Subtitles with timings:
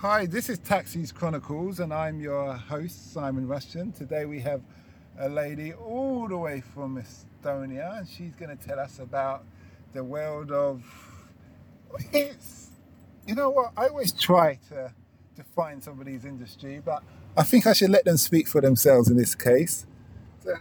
[0.00, 3.90] Hi, this is Taxis Chronicles, and I'm your host, Simon Rushton.
[3.90, 4.62] Today we have
[5.18, 9.44] a lady all the way from Estonia, and she's going to tell us about
[9.94, 10.84] the world of.
[12.12, 12.68] It's,
[13.26, 13.72] you know what?
[13.76, 14.92] I always try to
[15.34, 17.02] define somebody's industry, but
[17.36, 19.84] I think I should let them speak for themselves in this case.
[20.44, 20.54] So,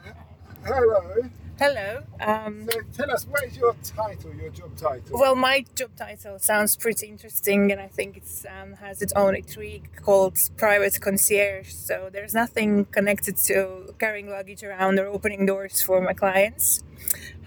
[0.65, 1.29] hello.
[1.59, 2.03] Hello.
[2.19, 5.19] Um, So tell us, what is your title, your job title?
[5.19, 9.35] well, my job title sounds pretty interesting, and I think it um, has its own
[9.35, 11.71] intrigue called private concierge.
[11.73, 16.83] So there's nothing connected to carrying luggage around or opening doors for my clients.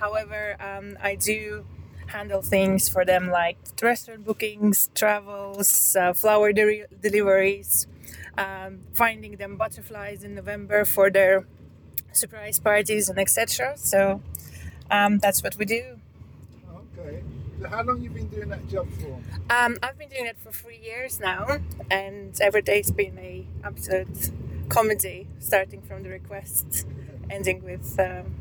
[0.01, 1.65] However, um, I do
[2.07, 7.87] handle things for them like restaurant bookings, travels, uh, flower de- deliveries,
[8.37, 11.47] um, finding them butterflies in November for their
[12.13, 13.75] surprise parties and etc.
[13.77, 14.21] So
[14.91, 15.99] um, that's what we do.
[16.99, 17.23] Okay.
[17.61, 19.19] So how long you been doing that job for?
[19.55, 21.59] Um, I've been doing it for three years now,
[21.91, 24.31] and every day's been a absolute
[24.69, 26.87] comedy, starting from the request,
[27.29, 28.35] ending with um,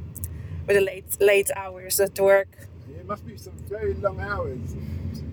[0.66, 2.48] with the late late hours at work.
[2.90, 4.76] It must be some very long hours.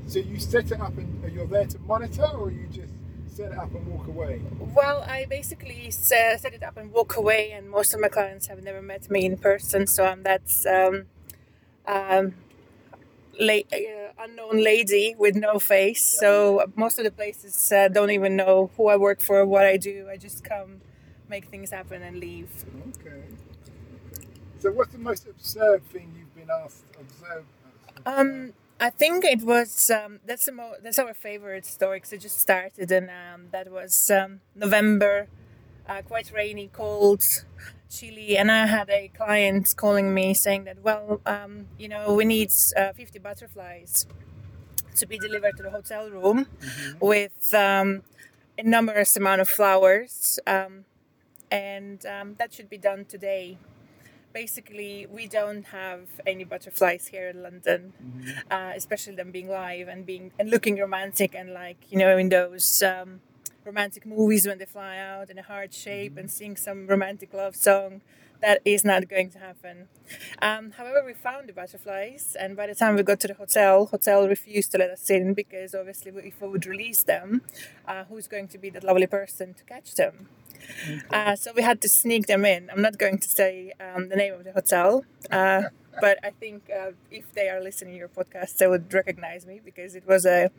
[0.08, 2.92] So you set it up and you're there to monitor, or you just
[3.36, 4.40] set it up and walk away?
[4.74, 8.46] Well, I basically se- set it up and walk away, and most of my clients
[8.46, 10.94] have never met me in person, so I'm that um,
[11.86, 12.34] um,
[13.38, 16.04] la- uh, unknown lady with no face.
[16.20, 19.76] So most of the places uh, don't even know who I work for, what I
[19.76, 20.08] do.
[20.10, 20.80] I just come,
[21.28, 22.48] make things happen, and leave.
[23.00, 23.22] Okay.
[24.58, 27.44] So what's the most absurd thing you've been asked to observe?
[28.06, 32.20] Um, I think it was um, that's the mo- that's our favorite story because it
[32.20, 35.28] just started and um, that was um, November,
[35.88, 37.24] uh, quite rainy, cold,
[37.90, 42.24] chilly, and I had a client calling me saying that well, um, you know, we
[42.26, 44.06] need uh, fifty butterflies
[44.96, 46.46] to be delivered to the hotel room
[47.00, 48.02] with um,
[48.58, 50.84] a numerous amount of flowers, um,
[51.50, 53.58] and um, that should be done today
[54.42, 57.80] basically we don't have any butterflies here in london
[58.50, 62.28] uh, especially them being live and being and looking romantic and like you know in
[62.28, 63.20] those um,
[63.66, 67.56] romantic movies when they fly out in a heart shape and sing some romantic love
[67.56, 68.00] song.
[68.42, 69.88] That is not going to happen.
[70.42, 73.86] Um, however we found the butterflies and by the time we got to the hotel
[73.86, 77.42] hotel refused to let us in because obviously if we would release them.
[77.88, 80.28] Uh, who's going to be that lovely person to catch them
[81.10, 82.70] uh, so we had to sneak them in.
[82.70, 85.62] I'm not going to say um, the name of the hotel, uh,
[86.00, 89.60] but I think uh, if they are listening to your podcast, they would recognize me
[89.64, 90.50] because it was a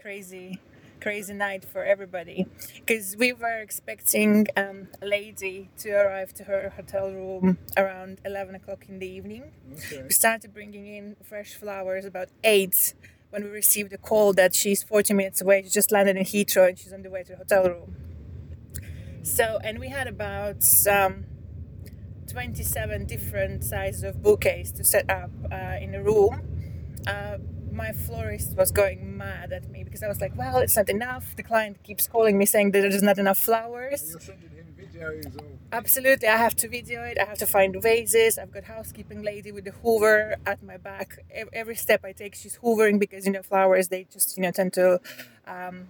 [0.00, 0.58] crazy,
[1.00, 2.46] crazy night for everybody.
[2.74, 8.54] Because we were expecting um, a lady to arrive to her hotel room around 11
[8.54, 9.52] o'clock in the evening.
[9.72, 10.02] Okay.
[10.02, 12.94] We started bringing in fresh flowers about 8
[13.30, 15.62] when we received a call that she's 40 minutes away.
[15.62, 17.96] She just landed in Heathrow and she's on the way to the hotel room.
[19.22, 21.24] So, and we had about um,
[22.30, 26.42] 27 different sizes of bouquets to set up uh, in a room.
[27.06, 27.38] Uh,
[27.72, 31.36] my florist was going mad at me because I was like, well, it's not enough.
[31.36, 34.10] The client keeps calling me saying that there's not enough flowers.
[34.10, 37.16] You're sending him videos or Absolutely, I have to video it.
[37.18, 38.38] I have to find vases.
[38.38, 41.24] I've got housekeeping lady with the Hoover at my back.
[41.52, 44.72] Every step I take, she's hoovering because you know flowers they just you know tend
[44.74, 45.00] to
[45.46, 45.88] um,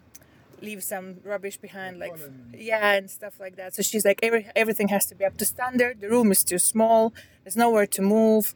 [0.63, 2.17] leave some rubbish behind, like
[2.53, 3.75] yeah and stuff like that.
[3.75, 6.01] So she's like every everything has to be up to standard.
[6.01, 7.13] The room is too small.
[7.45, 8.55] There's nowhere to move.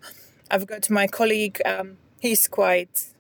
[0.50, 1.60] I've got my colleague.
[1.64, 3.14] Um, he's quite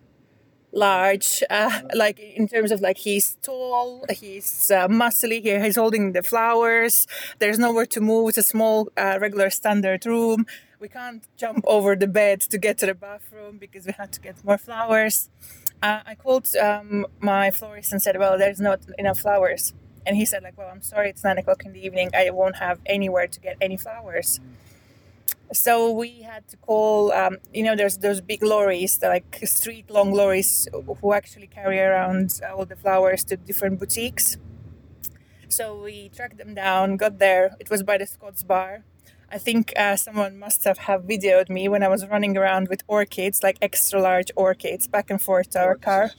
[0.74, 6.12] large uh, like in terms of like he's tall he's uh, muscly here he's holding
[6.12, 7.06] the flowers
[7.38, 10.44] there's nowhere to move it's a small uh, regular standard room
[10.80, 14.20] we can't jump over the bed to get to the bathroom because we had to
[14.20, 15.30] get more flowers
[15.84, 19.74] uh, i called um, my florist and said well there's not enough flowers.
[20.06, 22.08] And he said like well i'm sorry it's nine o'clock in the evening.
[22.14, 24.40] I won't have anywhere to get any flowers.
[25.52, 30.10] So we had to call um, you know there's those big lorries like street long
[30.12, 30.68] lorries
[31.00, 34.36] who actually carry around all the flowers to different boutiques.
[35.48, 37.44] So we tracked them down got there.
[37.60, 38.84] It was by the scots bar
[39.30, 42.82] i think uh, someone must have, have videoed me when i was running around with
[42.88, 46.10] orchids like extra large orchids back and forth to our car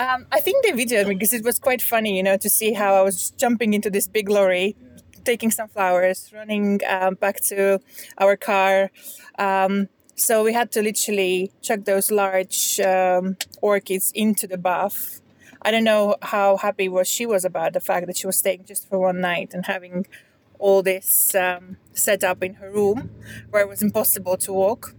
[0.00, 2.72] um, I think they videoed me because it was quite funny, you know, to see
[2.72, 4.76] how I was just jumping into this big lorry,
[5.24, 7.80] taking some flowers, running um, back to
[8.18, 8.90] our car.
[9.38, 15.20] Um, so we had to literally chuck those large um, orchids into the bath.
[15.62, 18.64] I don't know how happy was she was about the fact that she was staying
[18.66, 20.06] just for one night and having
[20.58, 23.10] all this um, set up in her room
[23.50, 24.94] where it was impossible to walk.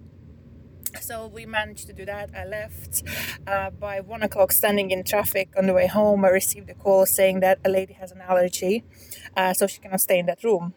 [1.02, 2.32] So we managed to do that.
[2.36, 3.04] I left
[3.46, 6.26] uh, by one o'clock, standing in traffic on the way home.
[6.26, 8.84] I received a call saying that a lady has an allergy,
[9.38, 10.74] uh, so she cannot stay in that room.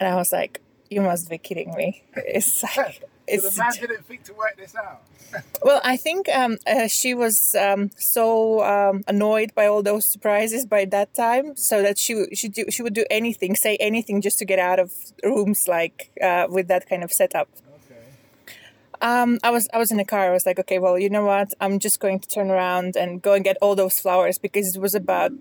[0.00, 0.60] And I was like,
[0.90, 3.02] "You must be kidding me!" It's like
[3.36, 5.02] So the man didn't think to work this out.
[5.62, 10.64] well, I think um, uh, she was um, so um, annoyed by all those surprises
[10.66, 14.38] by that time, so that she she do, she would do anything, say anything, just
[14.38, 14.92] to get out of
[15.22, 17.48] rooms like uh, with that kind of setup.
[17.84, 18.54] Okay.
[19.02, 20.30] Um, I was I was in the car.
[20.30, 21.52] I was like, okay, well, you know what?
[21.60, 24.80] I'm just going to turn around and go and get all those flowers because it
[24.80, 25.32] was about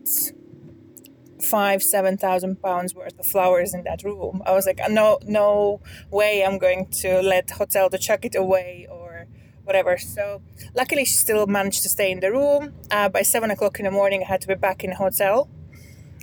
[1.41, 4.41] five seven thousand pounds worth of flowers in that room.
[4.45, 5.81] I was like, no no
[6.11, 6.43] way.
[6.43, 9.27] I'm going to let hotel to chuck it away or
[9.63, 9.97] whatever.
[9.97, 10.41] So
[10.75, 12.73] luckily, she still managed to stay in the room.
[12.89, 15.49] Uh, by seven o'clock in the morning, I had to be back in the hotel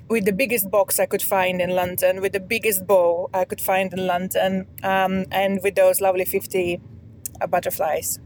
[0.08, 3.60] with the biggest box I could find in London, with the biggest bow I could
[3.60, 6.80] find in London, um, and with those lovely 50
[7.40, 8.18] uh, butterflies.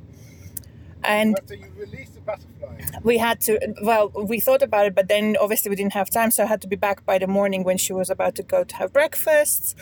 [1.04, 1.38] And
[2.28, 5.36] After you release the butterfly, we had to, well, we thought about it, but then
[5.40, 7.78] obviously we didn't have time, so I had to be back by the morning when
[7.78, 9.76] she was about to go to have breakfast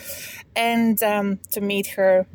[0.54, 2.26] and um, to meet her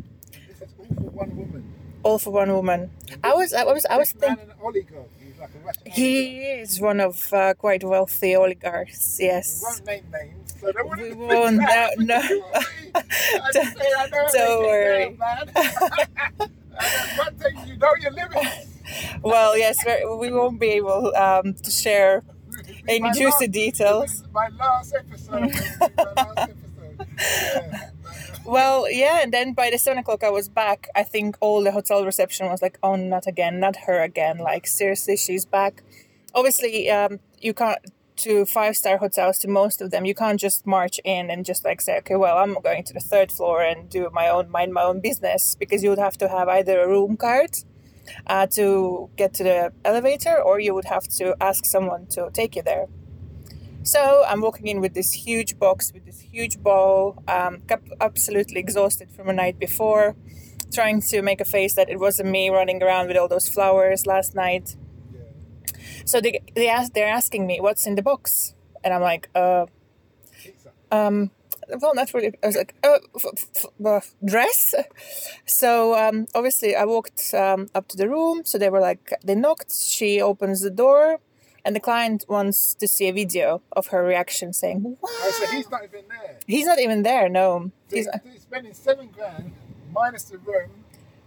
[0.49, 1.73] this is all for one woman.
[2.03, 2.91] all for one woman.
[3.23, 4.49] I was, I was, I was thinking.
[4.49, 5.07] an oligarch.
[5.19, 5.49] He's like
[5.85, 9.61] He is one of uh, quite wealthy oligarchs, We yes.
[9.63, 12.15] won't name names, so they wouldn't We won't, no, no.
[12.95, 13.01] I
[13.53, 15.17] just say know Don't worry.
[15.17, 15.51] man.
[17.17, 18.67] One thing you know your limits.
[19.21, 19.77] Well, yes,
[20.19, 22.23] we won't be able um, to share
[22.87, 24.23] any My juicy last- details.
[24.31, 25.41] My last episode.
[25.97, 27.07] My last episode.
[27.19, 27.89] Yeah.
[28.43, 30.87] Well, yeah, and then by the seven o'clock I was back.
[30.95, 34.65] I think all the hotel reception was like, "Oh, not again, not her again!" Like
[34.65, 35.83] seriously, she's back.
[36.33, 37.77] Obviously, um, you can't
[38.17, 40.05] to five star hotels to most of them.
[40.05, 42.99] You can't just march in and just like say, "Okay, well, I'm going to the
[42.99, 46.27] third floor and do my own mind my own business," because you would have to
[46.27, 47.51] have either a room card
[48.27, 52.55] uh, to get to the elevator, or you would have to ask someone to take
[52.55, 52.87] you there.
[53.83, 57.63] So I'm walking in with this huge box, with this huge bowl, um,
[57.99, 60.15] absolutely exhausted from a night before,
[60.71, 64.05] trying to make a face that it wasn't me running around with all those flowers
[64.05, 64.75] last night.
[65.11, 65.21] Yeah.
[66.05, 68.53] So they they ask they're asking me what's in the box,
[68.83, 69.65] and I'm like, uh,
[70.91, 71.31] um,
[71.79, 72.33] well, not really.
[72.43, 74.73] I was like, uh, f- f- dress.
[75.45, 78.41] So um, obviously, I walked um, up to the room.
[78.45, 79.71] So they were like, they knocked.
[79.71, 81.19] She opens the door,
[81.65, 85.51] and the client wants to see a video of her reaction, saying, "Wow." Oh, so
[85.55, 86.37] he's not even there.
[86.47, 87.29] He's not even there.
[87.29, 89.51] No, So he's he's spending seven grand
[89.93, 90.69] minus the room.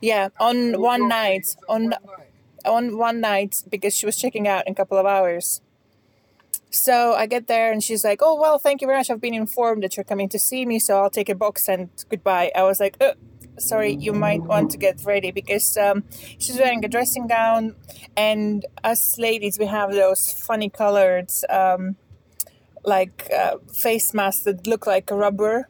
[0.01, 2.31] yeah on one night on one night.
[2.65, 5.61] on one night because she was checking out in a couple of hours.
[6.75, 9.09] So I get there and she's like, "Oh well, thank you very much.
[9.09, 11.89] I've been informed that you're coming to see me, so I'll take a box and
[12.09, 13.15] goodbye." I was like, uh,
[13.59, 16.03] "Sorry, you might want to get ready because um,
[16.39, 17.77] she's wearing a dressing gown,
[18.17, 21.95] and us ladies we have those funny colored um,
[22.85, 25.69] like uh, face masks that look like a rubber."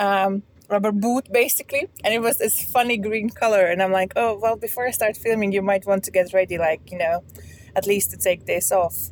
[0.00, 4.38] Um, rubber boot basically and it was this funny green color and i'm like oh
[4.40, 7.22] well before i start filming you might want to get ready like you know
[7.76, 9.10] at least to take this off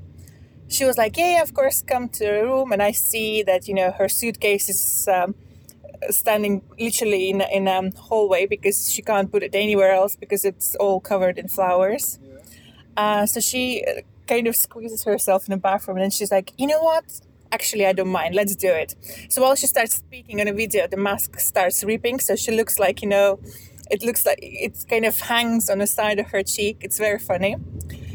[0.70, 3.67] she was like yeah, yeah of course come to the room and i see that
[3.69, 5.34] you know her suitcase is um,
[6.11, 10.75] standing literally in, in a hallway because she can't put it anywhere else because it's
[10.76, 12.38] all covered in flowers Yeah.
[12.96, 16.52] uh, so she uh, kind of squeezes herself in the bathroom and then she's like,
[16.56, 17.05] you know what?
[17.50, 18.32] Actually, I don't mind.
[18.37, 18.94] Let's do it.
[19.28, 22.21] So while she starts speaking on a video, the mask starts ripping.
[22.21, 23.40] So she looks like, you know,
[23.90, 26.76] it looks like it kind of hangs on the side of her cheek.
[26.80, 27.56] It's very funny.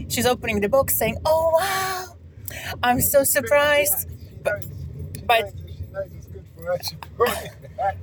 [0.08, 2.15] She's opening the box saying, oh, wow.
[2.84, 4.08] I'm so surprised.
[4.44, 4.66] But-
[5.28, 5.54] but-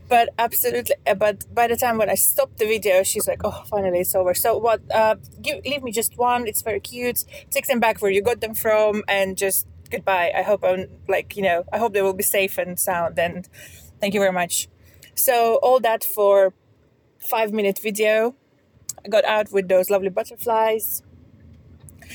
[0.09, 3.64] but absolutely uh, but by the time when i stopped the video she's like oh
[3.68, 4.35] finally it's over.
[4.35, 8.11] So what uh give, leave me just one it's very cute take them back where
[8.11, 10.32] you got them from and just goodbye.
[10.37, 13.49] I hope i'm like you know i hope they will be safe and sound and
[14.00, 14.68] thank you very much.
[15.14, 16.54] So all that for
[17.18, 18.35] five minute video.
[19.04, 21.02] I got out with those lovely butterflies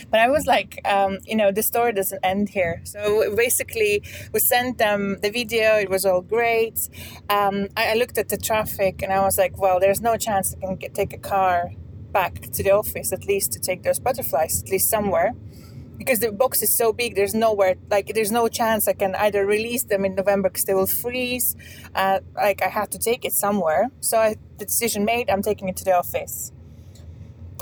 [0.10, 2.82] but I was like, um, you know, the story doesn't end here.
[2.84, 5.76] So basically, we sent them the video.
[5.76, 6.90] It was all great.
[7.30, 10.56] Um, I, I looked at the traffic and I was like, well, there's no chance
[10.56, 11.72] I can get, take a car
[12.12, 15.34] back to the office at least to take those butterflies at least somewhere
[15.98, 19.46] because the box is so big there's nowhere like there's no chance i can either
[19.46, 21.56] release them in november because they will freeze
[21.96, 25.68] uh, like i had to take it somewhere so I, the decision made i'm taking
[25.70, 26.52] it to the office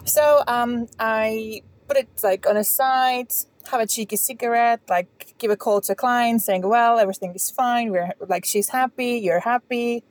[0.05, 3.31] so um, i put it like on a side
[3.71, 7.49] have a cheeky cigarette like give a call to a client saying well everything is
[7.49, 7.91] fine.
[7.91, 9.13] We're like she's happy.
[9.25, 10.03] You're happy.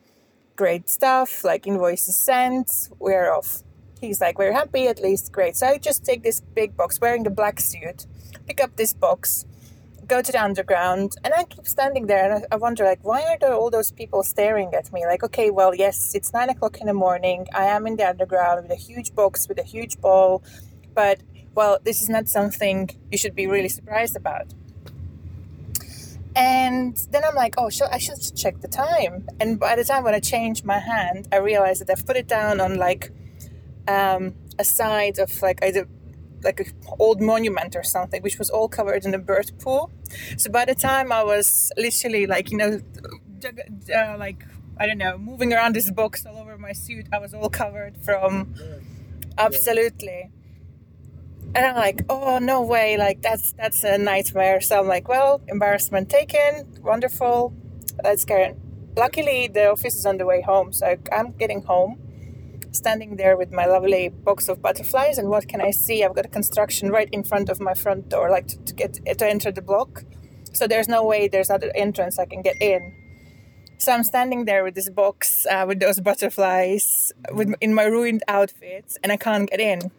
[0.56, 1.44] Great stuff.
[1.44, 2.88] Like invoice is sent.
[2.98, 3.62] We're off.
[4.00, 5.56] He's like we're happy, at least great.
[5.56, 8.06] So I just take this big box, wearing the black suit,
[8.46, 9.46] pick up this box,
[10.06, 13.22] go to the underground, and I keep standing there, and I, I wonder like, why
[13.22, 15.06] are there all those people staring at me?
[15.06, 17.46] Like, okay, well, yes, it's nine o'clock in the morning.
[17.54, 20.42] I am in the underground with a huge box with a huge ball,
[20.94, 21.20] but
[21.54, 24.52] well, this is not something you should be really surprised about.
[26.36, 29.28] And then I'm like, oh, sure, I should check the time.
[29.38, 32.26] And by the time when I change my hand, I realized that I've put it
[32.26, 33.12] down on like
[33.86, 35.86] um, a side of like either
[36.42, 39.92] like an old monument or something, which was all covered in a bird pool.
[40.36, 42.80] So by the time I was literally like, you know,
[43.94, 44.44] uh, like
[44.76, 47.96] I don't know, moving around this box all over my suit, I was all covered
[47.98, 48.54] from.
[49.36, 50.30] Absolutely
[51.54, 54.60] and I'm like, oh no way, like that's that's a nightmare.
[54.60, 57.54] So I'm like, well, embarrassment taken, wonderful.
[58.02, 58.54] Let's carry
[58.96, 61.98] Luckily, the office is on the way home, so I'm getting home,
[62.70, 66.04] standing there with my lovely box of butterflies, and what can I see?
[66.04, 69.18] I've got a construction right in front of my front door, like to, to get
[69.18, 70.04] to enter the block.
[70.52, 72.94] So there's no way there's not an entrance I can get in.
[73.78, 78.22] So I'm standing there with this box uh, with those butterflies, with in my ruined
[78.28, 79.90] outfits, and I can't get in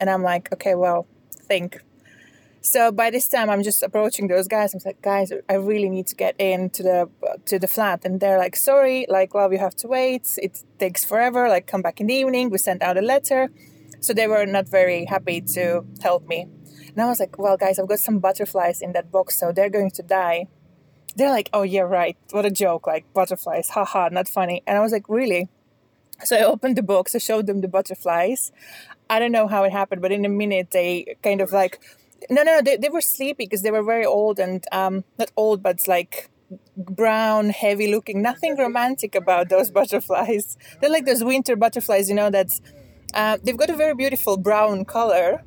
[0.00, 1.78] and I'm like, okay, well, think.
[2.62, 4.74] So by this time, I'm just approaching those guys.
[4.74, 7.08] I'm like, guys, I really need to get into the
[7.46, 10.26] to the flat, and they're like, sorry, like, well, you have to wait.
[10.36, 11.48] It takes forever.
[11.48, 12.50] Like, come back in the evening.
[12.50, 13.50] We sent out a letter,
[14.00, 16.48] so they were not very happy to help me.
[16.88, 19.70] And I was like, well, guys, I've got some butterflies in that box, so they're
[19.70, 20.48] going to die.
[21.16, 22.16] They're like, oh yeah, right.
[22.30, 22.86] What a joke!
[22.86, 24.62] Like butterflies, haha, not funny.
[24.66, 25.48] And I was like, really?
[26.24, 28.52] So I opened the box, I showed them the butterflies.
[29.08, 31.80] I don't know how it happened, but in a minute they kind of like,
[32.28, 35.62] no, no, they, they were sleepy because they were very old and um, not old,
[35.62, 36.30] but like
[36.76, 38.22] brown, heavy looking.
[38.22, 40.56] Nothing romantic about those butterflies.
[40.80, 42.30] They're like those winter butterflies, you know.
[42.30, 42.60] That's
[43.14, 45.42] uh, they've got a very beautiful brown color,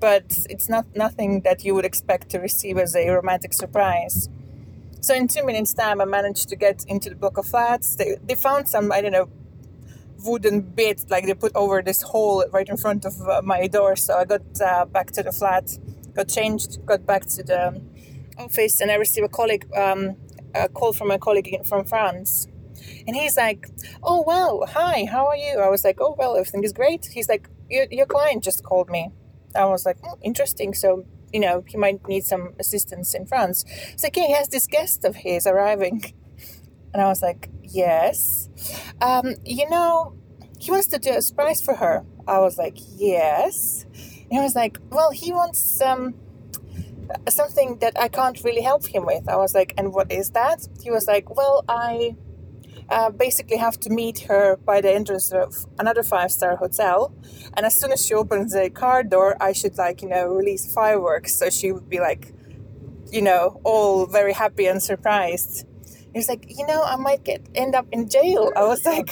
[0.00, 4.28] but it's not nothing that you would expect to receive as a romantic surprise.
[5.00, 7.96] So in two minutes' time, I managed to get into the block of flats.
[7.96, 9.28] They, they found some, I don't know,
[10.24, 13.96] wooden bit like they put over this hole right in front of uh, my door.
[13.96, 15.78] So I got uh, back to the flat,
[16.14, 17.80] got changed, got back to the
[18.38, 20.16] office, and I received a colleague, um,
[20.54, 22.46] a call from a colleague from France.
[23.06, 23.68] And he's like,
[24.02, 27.28] "Oh well, hi, how are you?" I was like, "Oh well, everything is great." He's
[27.28, 29.10] like, "Your, your client just called me."
[29.54, 31.04] I was like, oh, "Interesting." So
[31.34, 33.64] you know, he might need some assistance in France.
[33.92, 36.14] It's like, yeah, he has this guest of his arriving.
[36.94, 38.48] And I was like, yes.
[39.02, 40.16] Um, you know,
[40.60, 42.06] he wants to do a surprise for her.
[42.26, 43.84] I was like, yes.
[43.92, 46.14] And he was like, well, he wants um,
[47.28, 49.28] something that I can't really help him with.
[49.28, 50.66] I was like, and what is that?
[50.82, 52.14] He was like, well, I
[52.88, 57.12] uh, basically have to meet her by the entrance of another five star hotel.
[57.56, 60.72] And as soon as she opens the car door, I should, like, you know, release
[60.72, 61.34] fireworks.
[61.34, 62.32] So she would be like,
[63.10, 65.66] you know, all very happy and surprised.
[66.14, 68.52] He's like, you know, I might get end up in jail.
[68.56, 69.10] I was like,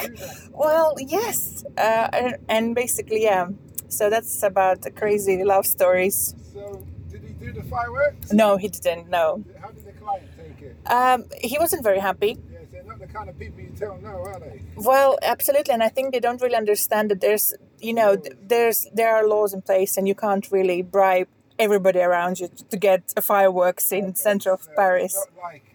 [0.51, 3.49] well, yes, uh, and, and basically, yeah.
[3.89, 6.33] So that's about the crazy love stories.
[6.53, 8.31] So, did he do the fireworks?
[8.31, 9.09] No, he didn't.
[9.09, 9.43] No.
[9.59, 10.91] How did the client take it?
[10.91, 12.37] Um, he wasn't very happy.
[12.51, 14.61] Yes, they're not the kind of people you tell no, are they?
[14.77, 19.13] Well, absolutely, and I think they don't really understand that there's, you know, there's there
[19.13, 21.27] are laws in place, and you can't really bribe
[21.59, 25.13] everybody around you to get fireworks in the center of so Paris.
[25.13, 25.72] Not like certain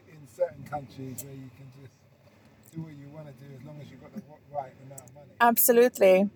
[0.71, 1.93] countries where you can just
[2.75, 4.23] do what you want to do as long as you've got the
[4.55, 5.27] right amount of money.
[5.41, 6.31] Absolutely.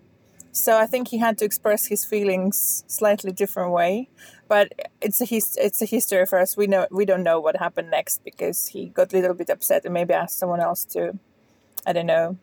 [0.53, 4.11] So I think he had to express his feelings slightly different way,
[4.49, 6.57] but it's a his, it's a history for us.
[6.57, 9.85] We know we don't know what happened next because he got a little bit upset
[9.87, 11.19] and maybe asked someone else to,
[11.87, 12.37] I don't know.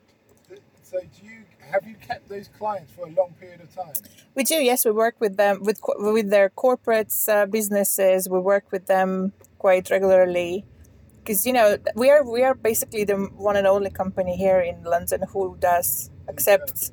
[0.82, 3.94] So do you have you kept those clients for a long period of time?
[4.34, 4.56] We do.
[4.56, 8.28] Yes, we work with them with with their corporate uh, businesses.
[8.28, 10.64] We work with them quite regularly
[11.30, 14.82] because you know we are we are basically the one and only company here in
[14.82, 16.90] London who does accept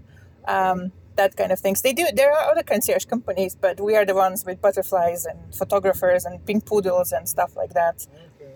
[0.47, 1.81] um, that kind of things.
[1.81, 2.05] They do.
[2.13, 6.45] There are other concierge companies, but we are the ones with butterflies and photographers and
[6.45, 8.05] pink poodles and stuff like that.
[8.39, 8.53] Okay.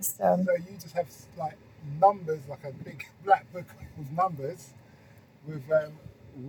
[0.00, 1.56] So, so you just have like
[2.00, 4.70] numbers, like a big black book with numbers,
[5.46, 5.92] with um,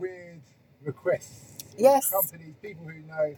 [0.01, 0.41] weird
[0.83, 1.53] requests.
[1.77, 2.09] Yes.
[2.09, 3.35] Companies, people who know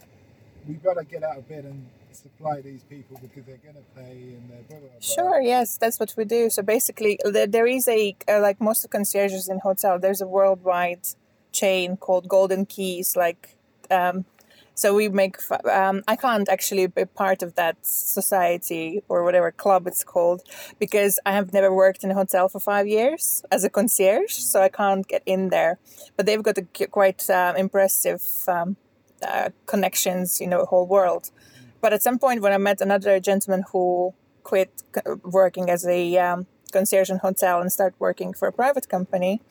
[0.65, 3.81] we've got to get out of bed and supply these people because they're going to
[3.95, 4.99] pay and they're blah, blah, blah.
[4.99, 6.49] Sure, yes, that's what we do.
[6.49, 11.07] So basically, there is a, uh, like most of concierges in hotel, there's a worldwide
[11.51, 13.15] chain called Golden Keys.
[13.15, 13.55] Like,
[13.89, 14.25] um,
[14.73, 15.35] So we make.
[15.69, 20.41] Um, I can't actually be part of that society or whatever club it's called
[20.79, 24.61] because I have never worked in a hotel for five years as a concierge, so
[24.61, 25.77] I can't get in there.
[26.15, 28.77] But they've got a quite uh, impressive um,
[29.21, 31.31] uh, connections, you know, whole world.
[31.81, 34.83] But at some point, when I met another gentleman who quit
[35.23, 39.41] working as a um, concierge in hotel and started working for a private company,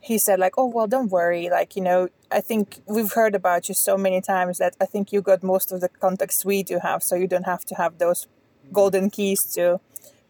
[0.00, 1.48] he said like, "Oh well, don't worry.
[1.48, 5.12] Like you know, I think we've heard about you so many times that I think
[5.12, 7.96] you got most of the contacts we do have, so you don't have to have
[7.98, 8.26] those
[8.72, 9.80] golden keys to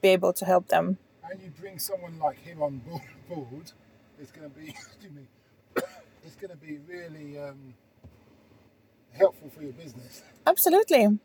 [0.01, 0.99] be able to help them."
[1.29, 3.73] And you bring someone like him on bo- board,
[4.21, 5.27] it's going to be, excuse me,
[6.25, 7.75] it's going to be really um,
[9.17, 10.23] helpful for your business.
[10.47, 11.19] Absolutely.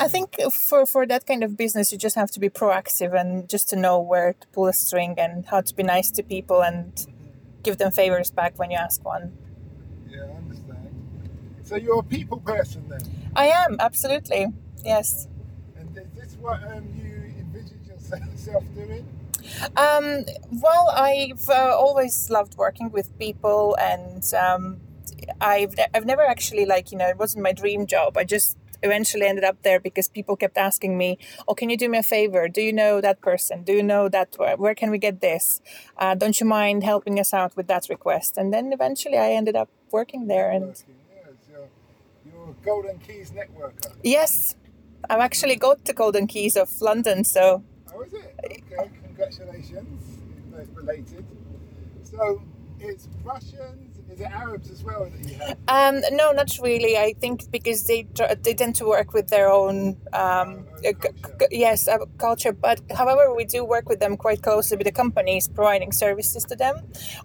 [0.00, 3.48] I think for, for that kind of business, you just have to be proactive and
[3.48, 6.62] just to know where to pull a string and how to be nice to people
[6.62, 7.06] and
[7.64, 9.36] give them favors back when you ask one.
[10.08, 10.88] Yeah, I understand.
[11.64, 13.00] So you're a people person then,
[13.34, 14.46] I am, absolutely.
[14.84, 15.26] Yes.
[15.76, 19.06] and is this what um, you envisioned yourself doing?
[19.76, 24.80] Um, well, I've uh, always loved working with people, and um,
[25.40, 28.16] I've I've never actually like you know it wasn't my dream job.
[28.16, 31.88] I just eventually ended up there because people kept asking me, "Oh, can you do
[31.88, 32.48] me a favor?
[32.48, 33.62] Do you know that person?
[33.64, 34.36] Do you know that?
[34.56, 35.60] Where, can we get this?
[35.96, 39.56] Uh, don't you mind helping us out with that request?" And then eventually I ended
[39.56, 40.50] up working there.
[40.50, 40.84] And yes,
[42.64, 43.92] Golden Keys networker.
[44.02, 44.54] yes,
[45.08, 47.62] I've actually got the Golden Keys of London, so
[47.94, 48.34] Oh, is it?
[48.44, 50.18] Okay, congratulations.
[50.56, 51.24] It's related.
[52.02, 52.42] So
[52.80, 55.56] it's Russians, is it Arabs as well that you have?
[55.68, 56.96] Um, no, not really.
[56.96, 58.06] I think because they
[58.42, 61.12] they tend to work with their own um, uh, culture.
[61.40, 62.52] c- yes uh, culture.
[62.52, 66.56] But however, we do work with them quite closely with the companies providing services to
[66.56, 66.76] them,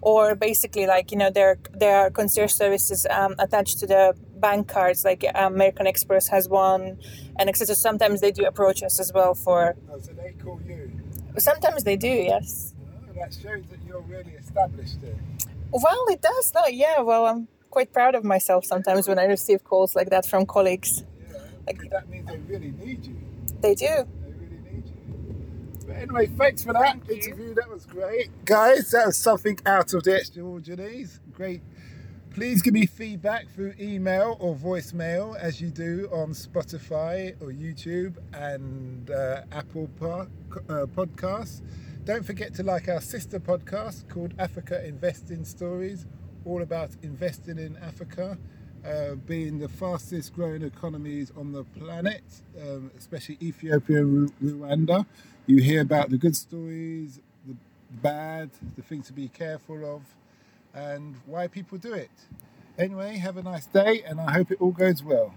[0.02, 4.68] or basically like you know there there are concierge services um, attached to the bank
[4.68, 5.04] cards.
[5.04, 6.98] Like American Express has one,
[7.38, 7.74] and etc.
[7.74, 9.76] Sometimes they do approach us as well for.
[9.90, 10.90] Oh, so they call you.
[11.38, 12.74] Sometimes they do, yes.
[12.78, 15.18] Oh, that shows that you're really established there.
[15.82, 16.52] Well, it does.
[16.54, 17.00] No, yeah.
[17.00, 21.02] Well, I'm quite proud of myself sometimes when I receive calls like that from colleagues.
[21.32, 23.16] Yeah, Like- that means they really need you.
[23.60, 23.86] They do.
[23.86, 25.84] They really need you.
[25.86, 27.14] But anyway, thanks for that Thank you.
[27.16, 27.54] interview.
[27.54, 28.30] That was great.
[28.44, 31.20] Guys, that was something out of the extraordinaries.
[31.32, 31.62] Great.
[32.30, 38.16] Please give me feedback through email or voicemail as you do on Spotify or YouTube
[38.32, 40.26] and uh, Apple po-
[40.68, 41.62] uh, Podcasts.
[42.04, 46.04] Don't forget to like our sister podcast called Africa Investing Stories,
[46.44, 48.36] all about investing in Africa,
[48.84, 52.22] uh, being the fastest growing economies on the planet,
[52.60, 55.06] um, especially Ethiopia and Rwanda.
[55.46, 57.56] You hear about the good stories, the
[58.02, 60.02] bad, the things to be careful of,
[60.74, 62.10] and why people do it.
[62.78, 65.32] Anyway, have a nice day, and I hope it all goes well.